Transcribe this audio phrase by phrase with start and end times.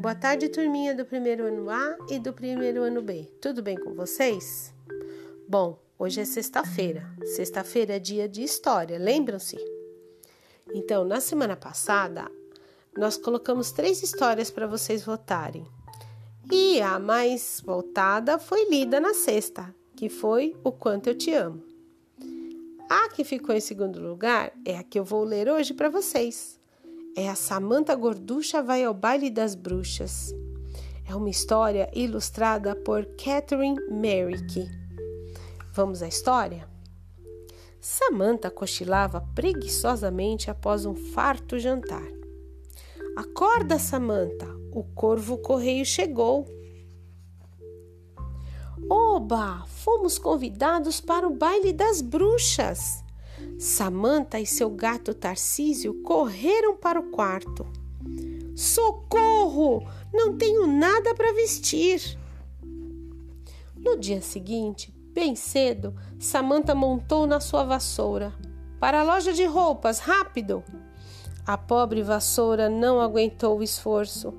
[0.00, 3.30] Boa tarde, turminha do primeiro ano A e do primeiro ano B.
[3.38, 4.72] Tudo bem com vocês?
[5.46, 7.06] Bom, hoje é sexta-feira.
[7.22, 9.58] Sexta-feira é dia de história, lembram-se?
[10.72, 12.30] Então, na semana passada,
[12.96, 15.66] nós colocamos três histórias para vocês votarem.
[16.50, 21.62] E a mais votada foi lida na sexta, que foi O Quanto Eu Te Amo.
[22.88, 26.58] A que ficou em segundo lugar é a que eu vou ler hoje para vocês
[27.16, 30.34] é a Samanta Gorducha vai ao baile das bruxas.
[31.08, 34.68] É uma história ilustrada por Catherine Merrick.
[35.72, 36.68] Vamos à história?
[37.80, 42.06] Samantha cochilava preguiçosamente após um farto jantar.
[43.16, 46.46] Acorda, Samantha, o corvo correio chegou.
[48.88, 53.02] Oba, fomos convidados para o baile das bruxas.
[53.60, 57.66] Samanta e seu gato Tarcísio correram para o quarto.
[58.56, 59.86] Socorro!
[60.10, 62.18] Não tenho nada para vestir.
[63.76, 68.32] No dia seguinte, bem cedo, Samanta montou na sua vassoura.
[68.80, 70.64] Para a loja de roupas, rápido!
[71.46, 74.32] A pobre vassoura não aguentou o esforço.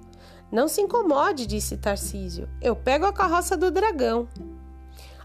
[0.51, 2.49] Não se incomode, disse Tarcísio.
[2.59, 4.27] Eu pego a carroça do dragão.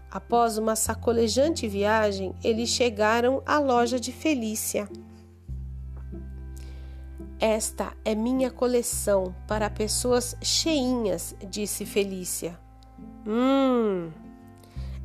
[0.09, 4.87] Após uma sacolejante viagem, eles chegaram à loja de Felícia.
[7.39, 12.57] Esta é minha coleção para pessoas cheinhas, disse Felícia.
[13.27, 14.09] Hum,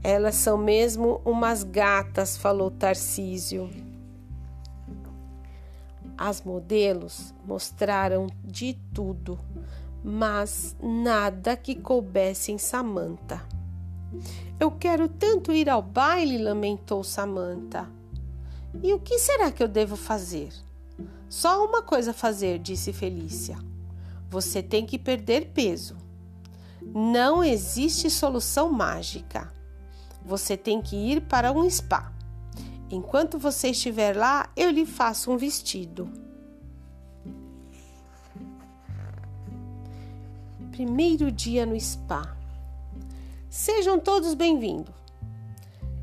[0.02, 3.68] elas são mesmo umas gatas, falou Tarcísio.
[6.16, 9.38] As modelos mostraram de tudo,
[10.02, 13.42] mas nada que coubesse em Samanta.
[14.58, 17.88] Eu quero tanto ir ao baile, lamentou Samantha.
[18.82, 20.52] E o que será que eu devo fazer?
[21.28, 23.58] Só uma coisa a fazer, disse Felícia.
[24.28, 25.96] Você tem que perder peso.
[26.94, 29.52] Não existe solução mágica.
[30.24, 32.12] Você tem que ir para um spa.
[32.90, 36.10] Enquanto você estiver lá, eu lhe faço um vestido.
[40.70, 42.41] Primeiro dia no spa.
[43.52, 44.94] Sejam todos bem-vindos,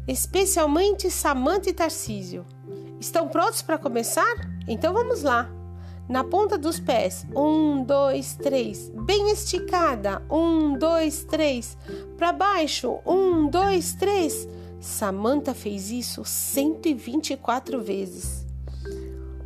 [0.08, 2.46] especialmente Samanta e Tarcísio.
[3.00, 4.36] Estão prontos para começar?
[4.68, 5.50] Então vamos lá.
[6.08, 11.76] Na ponta dos pés, um, dois, três, bem esticada, um, dois, três,
[12.16, 14.48] para baixo, um, dois, três.
[14.80, 18.46] Samanta fez isso 124 vezes.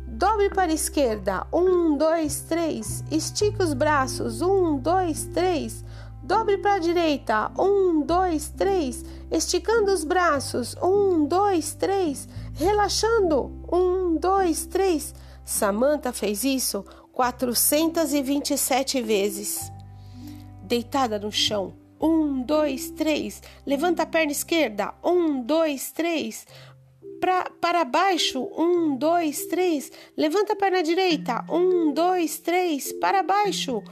[0.06, 3.02] Dobre para a esquerda, um, dois, três.
[3.10, 5.82] Estique os braços, um, dois, três.
[6.24, 7.52] Dobre para a direita.
[7.58, 9.04] Um, dois, três.
[9.30, 10.74] Esticando os braços.
[10.82, 12.26] Um, dois, três.
[12.54, 13.52] Relaxando.
[13.70, 15.14] Um, dois, três.
[15.44, 16.82] Samantha fez isso
[17.12, 19.70] 427 vezes.
[20.62, 21.74] Deitada no chão.
[22.00, 23.42] Um, dois, três.
[23.66, 24.94] Levanta a perna esquerda.
[25.04, 26.46] Um, dois, três.
[27.20, 28.48] Pra, para baixo.
[28.56, 29.92] Um, dois, três.
[30.16, 31.44] Levanta a perna direita.
[31.50, 32.94] Um, dois, três.
[32.94, 33.82] Para baixo.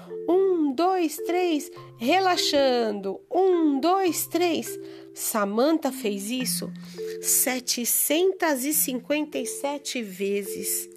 [0.72, 3.20] Um, dois, três, relaxando.
[3.30, 4.66] Um, dois, três.
[5.14, 6.72] Samantha fez isso
[7.20, 10.88] 757 vezes.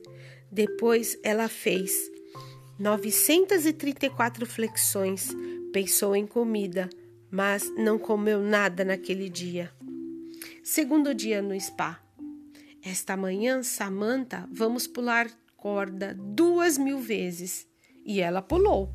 [0.50, 2.10] Depois ela fez
[2.80, 5.36] 934 flexões.
[5.74, 6.90] Pensou em comida,
[7.30, 9.70] mas não comeu nada naquele dia.
[10.64, 12.02] Segundo dia no spa.
[12.82, 17.68] Esta manhã, Samantha, vamos pular corda duas mil vezes.
[18.06, 18.94] E ela pulou.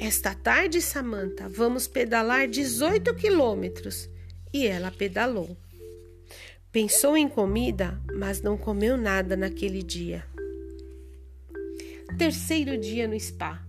[0.00, 4.08] Esta tarde, Samantha, vamos pedalar 18 quilômetros.
[4.50, 5.58] E ela pedalou.
[6.72, 10.24] Pensou em comida, mas não comeu nada naquele dia.
[12.16, 13.62] Terceiro dia no spa.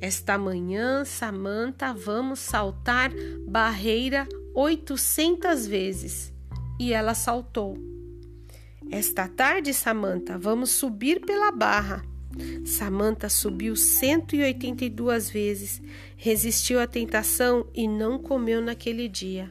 [0.00, 3.12] Esta manhã, Samantha, vamos saltar
[3.46, 6.32] barreira 800 vezes.
[6.80, 7.76] E ela saltou.
[8.90, 12.02] Esta tarde, Samantha, vamos subir pela barra.
[12.64, 15.82] Samantha subiu 182 vezes,
[16.16, 19.50] resistiu à tentação e não comeu naquele dia.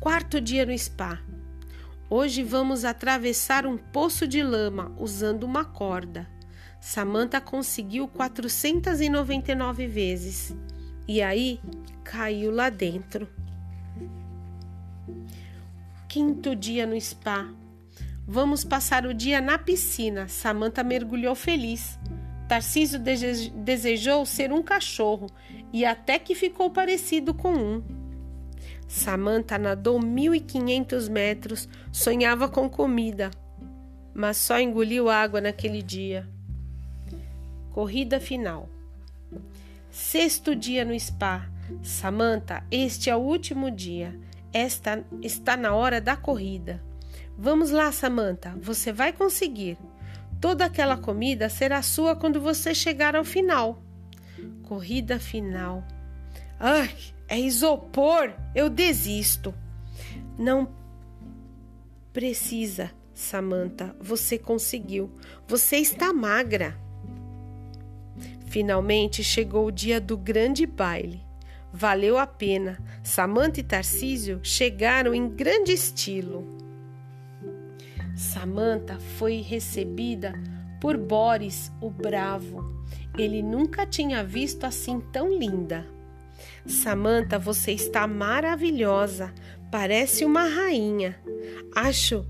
[0.00, 1.20] Quarto dia no spa.
[2.10, 6.28] Hoje vamos atravessar um poço de lama usando uma corda.
[6.80, 10.54] Samantha conseguiu 499 vezes
[11.08, 11.58] e aí
[12.04, 13.26] caiu lá dentro.
[16.06, 17.48] Quinto dia no spa.
[18.26, 20.28] Vamos passar o dia na piscina.
[20.28, 21.98] Samantha mergulhou feliz.
[22.48, 25.26] Tarcísio desejou ser um cachorro
[25.72, 27.82] e até que ficou parecido com um.
[28.86, 33.30] Samantha nadou 1.500 metros, sonhava com comida,
[34.14, 36.28] mas só engoliu água naquele dia.
[37.72, 38.68] Corrida final.
[39.90, 41.48] Sexto dia no spa.
[41.82, 44.18] Samantha, este é o último dia.
[44.52, 46.80] Esta está na hora da corrida.
[47.36, 49.76] Vamos lá, Samantha, você vai conseguir.
[50.40, 53.82] Toda aquela comida será sua quando você chegar ao final.
[54.62, 55.82] Corrida final.
[56.60, 56.94] Ai,
[57.28, 58.32] é isopor!
[58.54, 59.54] Eu desisto.
[60.38, 60.68] Não
[62.12, 63.96] precisa, Samantha.
[64.00, 65.10] Você conseguiu.
[65.48, 66.78] Você está magra.
[68.46, 71.22] Finalmente chegou o dia do grande baile.
[71.72, 72.78] Valeu a pena.
[73.02, 76.63] Samantha e Tarcísio chegaram em grande estilo.
[78.16, 80.32] Samantha foi recebida
[80.80, 82.84] por Boris, o bravo.
[83.16, 85.86] Ele nunca tinha visto assim tão linda.
[86.66, 89.32] Samantha, você está maravilhosa.
[89.70, 91.18] Parece uma rainha.
[91.74, 92.24] Acho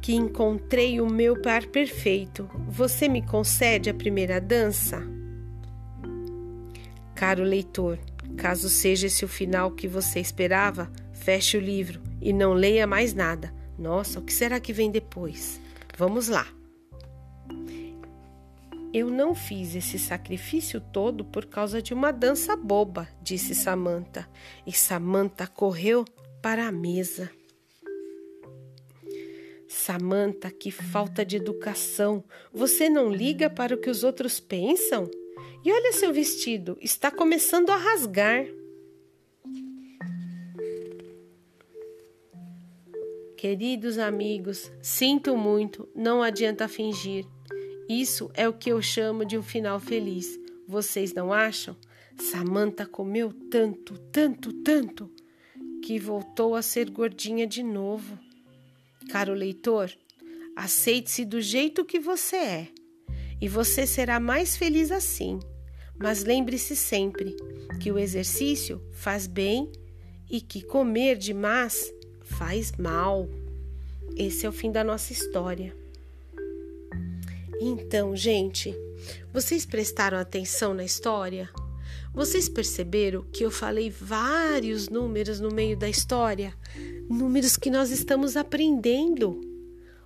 [0.00, 2.48] que encontrei o meu par perfeito.
[2.68, 5.02] Você me concede a primeira dança?
[7.14, 7.98] Caro leitor,
[8.36, 13.12] caso seja esse o final que você esperava, feche o livro e não leia mais
[13.12, 13.52] nada.
[13.78, 15.60] Nossa, o que será que vem depois?
[15.96, 16.46] Vamos lá.
[18.92, 24.28] Eu não fiz esse sacrifício todo por causa de uma dança boba, disse Samantha.
[24.66, 26.04] E Samantha correu
[26.42, 27.30] para a mesa.
[29.68, 32.24] Samantha, que falta de educação.
[32.52, 35.08] Você não liga para o que os outros pensam?
[35.64, 38.46] E olha seu vestido, está começando a rasgar.
[43.38, 47.24] Queridos amigos, sinto muito, não adianta fingir.
[47.88, 50.36] Isso é o que eu chamo de um final feliz.
[50.66, 51.76] Vocês não acham?
[52.16, 55.08] Samantha comeu tanto, tanto, tanto,
[55.84, 58.18] que voltou a ser gordinha de novo.
[59.08, 59.88] Caro leitor,
[60.56, 62.68] aceite-se do jeito que você é
[63.40, 65.38] e você será mais feliz assim.
[65.96, 67.36] Mas lembre-se sempre
[67.80, 69.70] que o exercício faz bem
[70.28, 71.96] e que comer demais
[72.28, 73.28] faz mal.
[74.16, 75.74] Esse é o fim da nossa história.
[77.60, 78.74] Então, gente,
[79.32, 81.48] vocês prestaram atenção na história?
[82.14, 86.54] Vocês perceberam que eu falei vários números no meio da história?
[87.08, 89.40] números que nós estamos aprendendo.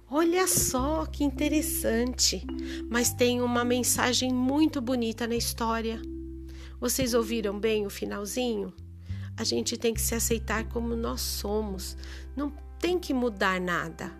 [0.08, 2.46] Olha só que interessante,
[2.88, 6.00] mas tem uma mensagem muito bonita na história.
[6.78, 8.72] Vocês ouviram bem o finalzinho?
[9.36, 11.96] A gente tem que se aceitar como nós somos,
[12.36, 14.12] não tem que mudar nada,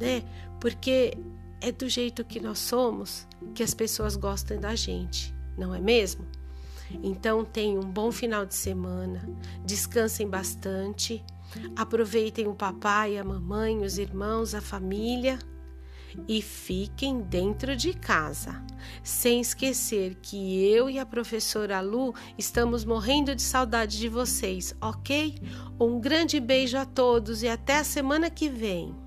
[0.00, 0.22] né?
[0.60, 1.16] Porque
[1.60, 6.26] é do jeito que nós somos que as pessoas gostam da gente, não é mesmo?
[7.02, 9.28] Então tenham um bom final de semana,
[9.64, 11.24] descansem bastante
[11.74, 15.38] Aproveitem o papai, a mamãe, os irmãos, a família
[16.28, 18.62] e fiquem dentro de casa.
[19.02, 25.34] Sem esquecer que eu e a professora Lu estamos morrendo de saudade de vocês, ok?
[25.80, 29.05] Um grande beijo a todos e até a semana que vem.